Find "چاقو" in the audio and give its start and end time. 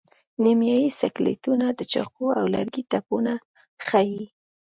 1.91-2.27